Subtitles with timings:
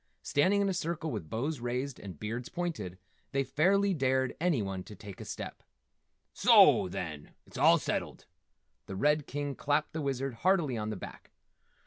[0.23, 2.97] Standing in a circle with bows raised and beards pointed,
[3.33, 5.61] they fairly dared anyone to take a step.
[6.33, 8.25] "Soo, then, it's all settled!"
[8.87, 11.29] The Red King clapped the Wizard heartily on the back.